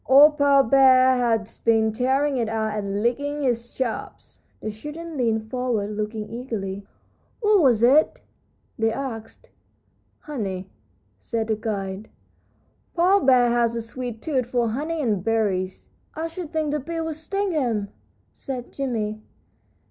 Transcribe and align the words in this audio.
Old 0.07 0.39
Paw 0.39 0.63
Bear 0.63 1.15
has 1.15 1.59
been 1.59 1.91
tearing 1.91 2.35
it 2.37 2.49
out 2.49 2.75
and 2.75 3.03
licking 3.03 3.43
his 3.43 3.71
chops." 3.71 4.39
The 4.59 4.71
children 4.71 5.15
leaned 5.15 5.51
forward, 5.51 5.91
looking 5.91 6.27
eagerly. 6.27 6.87
"What 7.39 7.61
was 7.61 7.83
it?" 7.83 8.23
they 8.79 8.91
asked. 8.91 9.51
"Honey," 10.21 10.71
said 11.19 11.49
the 11.49 11.55
guide. 11.55 12.09
"Paw 12.95 13.19
Bear 13.19 13.51
has 13.51 13.75
a 13.75 13.81
sweet 13.83 14.23
tooth 14.23 14.47
for 14.47 14.69
honey 14.69 15.03
and 15.03 15.23
berries." 15.23 15.89
"I 16.15 16.25
should 16.25 16.51
think 16.51 16.71
the 16.71 16.79
bees 16.79 17.01
would 17.03 17.13
sting 17.13 17.51
him," 17.51 17.89
said 18.33 18.73
Jimmie. 18.73 19.21